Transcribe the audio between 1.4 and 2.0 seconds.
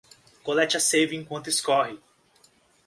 escorre